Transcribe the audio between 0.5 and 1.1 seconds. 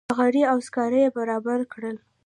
او سکاره یې